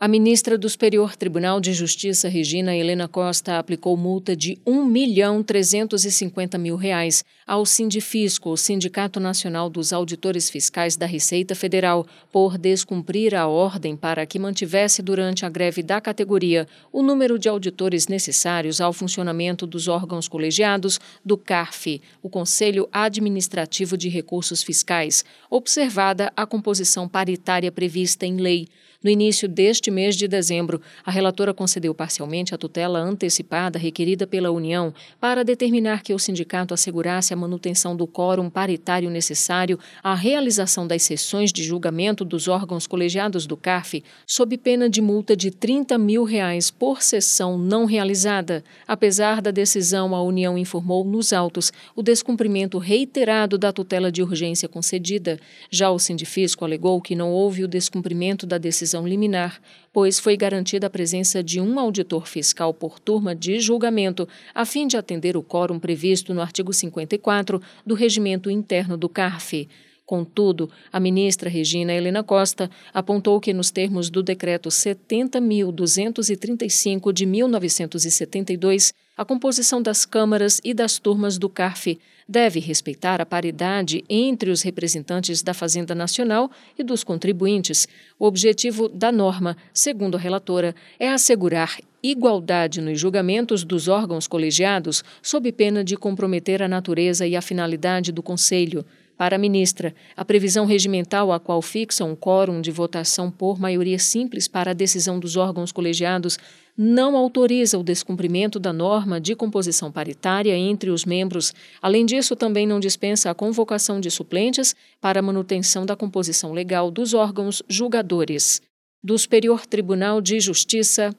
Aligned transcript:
A 0.00 0.06
ministra 0.06 0.56
do 0.56 0.68
Superior 0.68 1.16
Tribunal 1.16 1.58
de 1.60 1.72
Justiça, 1.72 2.28
Regina 2.28 2.72
Helena 2.72 3.08
Costa, 3.08 3.58
aplicou 3.58 3.96
multa 3.96 4.36
de 4.36 4.52
R$ 4.52 4.60
1 4.64 4.84
milhão 4.84 5.42
350 5.42 6.56
mil 6.56 6.76
reais 6.76 7.24
ao 7.44 7.66
Sindifisco, 7.66 8.48
o 8.50 8.56
Sindicato 8.56 9.18
Nacional 9.18 9.68
dos 9.68 9.92
Auditores 9.92 10.48
Fiscais 10.48 10.96
da 10.96 11.04
Receita 11.04 11.52
Federal, 11.56 12.06
por 12.30 12.56
descumprir 12.56 13.34
a 13.34 13.48
ordem 13.48 13.96
para 13.96 14.24
que 14.24 14.38
mantivesse 14.38 15.02
durante 15.02 15.44
a 15.44 15.48
greve 15.48 15.82
da 15.82 16.00
categoria 16.00 16.68
o 16.92 17.02
número 17.02 17.36
de 17.36 17.48
auditores 17.48 18.06
necessários 18.06 18.80
ao 18.80 18.92
funcionamento 18.92 19.66
dos 19.66 19.88
órgãos 19.88 20.28
colegiados 20.28 21.00
do 21.24 21.36
CARF, 21.36 22.00
o 22.22 22.28
Conselho 22.28 22.88
Administrativo 22.92 23.96
de 23.96 24.08
Recursos 24.08 24.62
Fiscais, 24.62 25.24
observada 25.50 26.32
a 26.36 26.46
composição 26.46 27.08
paritária 27.08 27.72
prevista 27.72 28.24
em 28.24 28.36
lei. 28.36 28.68
No 29.00 29.08
início 29.08 29.48
deste 29.48 29.87
mês 29.90 30.16
de 30.16 30.26
dezembro, 30.28 30.80
a 31.04 31.10
relatora 31.10 31.52
concedeu 31.52 31.94
parcialmente 31.94 32.54
a 32.54 32.58
tutela 32.58 32.98
antecipada 32.98 33.78
requerida 33.78 34.26
pela 34.26 34.50
União 34.50 34.92
para 35.20 35.44
determinar 35.44 36.02
que 36.02 36.14
o 36.14 36.18
sindicato 36.18 36.74
assegurasse 36.74 37.32
a 37.32 37.36
manutenção 37.36 37.96
do 37.96 38.06
quórum 38.06 38.50
paritário 38.50 39.10
necessário 39.10 39.78
à 40.02 40.14
realização 40.14 40.86
das 40.86 41.02
sessões 41.02 41.52
de 41.52 41.62
julgamento 41.62 42.24
dos 42.24 42.48
órgãos 42.48 42.86
colegiados 42.86 43.46
do 43.46 43.56
CARF, 43.56 44.02
sob 44.26 44.56
pena 44.58 44.88
de 44.88 45.00
multa 45.00 45.36
de 45.36 45.50
30 45.50 45.98
mil 45.98 46.24
reais 46.24 46.70
por 46.70 47.02
sessão 47.02 47.58
não 47.58 47.84
realizada. 47.84 48.64
Apesar 48.86 49.40
da 49.40 49.50
decisão, 49.50 50.14
a 50.14 50.22
União 50.22 50.56
informou 50.58 51.04
nos 51.04 51.32
autos 51.32 51.72
o 51.94 52.02
descumprimento 52.02 52.78
reiterado 52.78 53.58
da 53.58 53.72
tutela 53.72 54.10
de 54.10 54.22
urgência 54.22 54.68
concedida. 54.68 55.38
Já 55.70 55.90
o 55.90 55.98
sindifisco 55.98 56.64
alegou 56.64 57.00
que 57.00 57.14
não 57.14 57.30
houve 57.30 57.64
o 57.64 57.68
descumprimento 57.68 58.46
da 58.46 58.58
decisão 58.58 59.06
liminar, 59.06 59.60
pois 59.92 60.18
foi 60.18 60.36
garantida 60.36 60.86
a 60.86 60.90
presença 60.90 61.42
de 61.42 61.60
um 61.60 61.78
auditor 61.78 62.26
fiscal 62.26 62.72
por 62.72 62.98
turma 62.98 63.34
de 63.34 63.60
julgamento, 63.60 64.28
a 64.54 64.64
fim 64.64 64.86
de 64.86 64.96
atender 64.96 65.36
o 65.36 65.42
quórum 65.42 65.78
previsto 65.78 66.32
no 66.32 66.40
artigo 66.40 66.72
54 66.72 67.60
do 67.84 67.94
Regimento 67.94 68.50
Interno 68.50 68.96
do 68.96 69.08
CARF. 69.08 69.68
Contudo, 70.08 70.68
a 70.90 70.98
ministra 70.98 71.50
Regina 71.50 71.92
Helena 71.92 72.22
Costa 72.22 72.70
apontou 72.94 73.38
que, 73.38 73.52
nos 73.52 73.70
termos 73.70 74.08
do 74.08 74.22
Decreto 74.22 74.70
70.235 74.70 77.12
de 77.12 77.26
1972, 77.26 78.94
a 79.14 79.22
composição 79.22 79.82
das 79.82 80.06
câmaras 80.06 80.62
e 80.64 80.72
das 80.72 80.98
turmas 80.98 81.36
do 81.36 81.50
CARF 81.50 81.98
deve 82.26 82.58
respeitar 82.58 83.20
a 83.20 83.26
paridade 83.26 84.02
entre 84.08 84.50
os 84.50 84.62
representantes 84.62 85.42
da 85.42 85.52
Fazenda 85.52 85.94
Nacional 85.94 86.50
e 86.78 86.82
dos 86.82 87.04
contribuintes. 87.04 87.86
O 88.18 88.24
objetivo 88.24 88.88
da 88.88 89.12
norma, 89.12 89.58
segundo 89.74 90.16
a 90.16 90.20
relatora, 90.20 90.74
é 90.98 91.10
assegurar 91.10 91.76
igualdade 92.02 92.80
nos 92.80 92.98
julgamentos 92.98 93.62
dos 93.62 93.88
órgãos 93.88 94.26
colegiados, 94.26 95.04
sob 95.20 95.52
pena 95.52 95.84
de 95.84 95.98
comprometer 95.98 96.62
a 96.62 96.68
natureza 96.68 97.26
e 97.26 97.36
a 97.36 97.42
finalidade 97.42 98.10
do 98.10 98.22
Conselho. 98.22 98.86
Para 99.18 99.34
a 99.34 99.38
ministra, 99.38 99.92
a 100.16 100.24
previsão 100.24 100.64
regimental 100.64 101.32
a 101.32 101.40
qual 101.40 101.60
fixa 101.60 102.04
um 102.04 102.14
quórum 102.14 102.60
de 102.60 102.70
votação 102.70 103.32
por 103.32 103.58
maioria 103.58 103.98
simples 103.98 104.46
para 104.46 104.70
a 104.70 104.74
decisão 104.74 105.18
dos 105.18 105.36
órgãos 105.36 105.72
colegiados 105.72 106.38
não 106.76 107.16
autoriza 107.16 107.76
o 107.76 107.82
descumprimento 107.82 108.60
da 108.60 108.72
norma 108.72 109.20
de 109.20 109.34
composição 109.34 109.90
paritária 109.90 110.56
entre 110.56 110.90
os 110.90 111.04
membros. 111.04 111.52
Além 111.82 112.06
disso, 112.06 112.36
também 112.36 112.64
não 112.64 112.78
dispensa 112.78 113.28
a 113.28 113.34
convocação 113.34 114.00
de 114.00 114.08
suplentes 114.08 114.76
para 115.00 115.20
manutenção 115.20 115.84
da 115.84 115.96
composição 115.96 116.52
legal 116.52 116.88
dos 116.88 117.12
órgãos 117.12 117.60
julgadores. 117.68 118.62
Do 119.02 119.18
Superior 119.18 119.66
Tribunal 119.66 120.20
de 120.20 120.38
Justiça, 120.38 121.12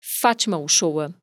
Fátima 0.00 0.56
Uchoa. 0.56 1.12